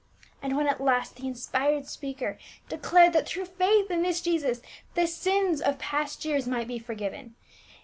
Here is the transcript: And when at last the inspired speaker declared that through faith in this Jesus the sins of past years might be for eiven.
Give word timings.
And 0.41 0.57
when 0.57 0.65
at 0.67 0.81
last 0.81 1.15
the 1.17 1.27
inspired 1.27 1.85
speaker 1.85 2.39
declared 2.69 3.13
that 3.13 3.29
through 3.29 3.45
faith 3.45 3.91
in 3.91 4.01
this 4.01 4.19
Jesus 4.19 4.59
the 4.95 5.05
sins 5.05 5.61
of 5.61 5.77
past 5.77 6.25
years 6.25 6.47
might 6.47 6.67
be 6.67 6.79
for 6.79 6.95
eiven. 6.95 7.35